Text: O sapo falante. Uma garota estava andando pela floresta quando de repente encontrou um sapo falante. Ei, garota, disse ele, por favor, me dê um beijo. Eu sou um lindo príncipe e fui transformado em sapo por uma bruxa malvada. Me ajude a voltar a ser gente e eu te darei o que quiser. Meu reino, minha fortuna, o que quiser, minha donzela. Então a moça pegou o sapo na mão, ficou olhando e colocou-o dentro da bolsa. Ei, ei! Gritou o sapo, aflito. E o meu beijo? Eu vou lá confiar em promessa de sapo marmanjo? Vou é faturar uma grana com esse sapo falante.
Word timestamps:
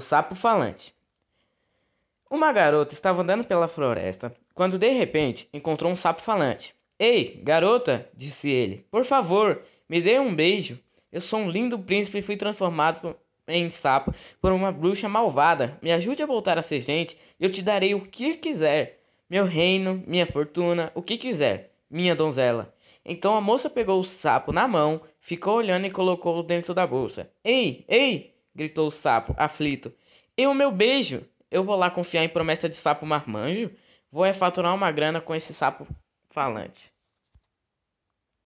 O 0.00 0.02
sapo 0.02 0.34
falante. 0.34 0.94
Uma 2.30 2.50
garota 2.54 2.94
estava 2.94 3.20
andando 3.20 3.44
pela 3.44 3.68
floresta 3.68 4.34
quando 4.54 4.78
de 4.78 4.88
repente 4.88 5.46
encontrou 5.52 5.92
um 5.92 5.94
sapo 5.94 6.22
falante. 6.22 6.74
Ei, 6.98 7.38
garota, 7.44 8.08
disse 8.14 8.48
ele, 8.48 8.86
por 8.90 9.04
favor, 9.04 9.60
me 9.86 10.00
dê 10.00 10.18
um 10.18 10.34
beijo. 10.34 10.80
Eu 11.12 11.20
sou 11.20 11.40
um 11.40 11.50
lindo 11.50 11.78
príncipe 11.78 12.16
e 12.16 12.22
fui 12.22 12.34
transformado 12.38 13.14
em 13.46 13.68
sapo 13.68 14.14
por 14.40 14.52
uma 14.52 14.72
bruxa 14.72 15.06
malvada. 15.06 15.78
Me 15.82 15.92
ajude 15.92 16.22
a 16.22 16.26
voltar 16.26 16.56
a 16.56 16.62
ser 16.62 16.80
gente 16.80 17.14
e 17.38 17.44
eu 17.44 17.52
te 17.52 17.60
darei 17.60 17.94
o 17.94 18.06
que 18.06 18.38
quiser. 18.38 19.02
Meu 19.28 19.44
reino, 19.44 20.02
minha 20.06 20.24
fortuna, 20.24 20.90
o 20.94 21.02
que 21.02 21.18
quiser, 21.18 21.74
minha 21.90 22.16
donzela. 22.16 22.74
Então 23.04 23.36
a 23.36 23.40
moça 23.42 23.68
pegou 23.68 24.00
o 24.00 24.04
sapo 24.04 24.50
na 24.50 24.66
mão, 24.66 25.02
ficou 25.20 25.56
olhando 25.56 25.86
e 25.86 25.90
colocou-o 25.90 26.42
dentro 26.42 26.72
da 26.72 26.86
bolsa. 26.86 27.30
Ei, 27.44 27.84
ei! 27.86 28.39
Gritou 28.54 28.88
o 28.88 28.90
sapo, 28.90 29.34
aflito. 29.36 29.92
E 30.36 30.46
o 30.46 30.54
meu 30.54 30.70
beijo? 30.70 31.26
Eu 31.50 31.64
vou 31.64 31.76
lá 31.76 31.90
confiar 31.90 32.24
em 32.24 32.28
promessa 32.28 32.68
de 32.68 32.76
sapo 32.76 33.04
marmanjo? 33.04 33.70
Vou 34.10 34.24
é 34.24 34.32
faturar 34.32 34.74
uma 34.74 34.90
grana 34.90 35.20
com 35.20 35.34
esse 35.34 35.52
sapo 35.52 35.86
falante. 36.30 36.92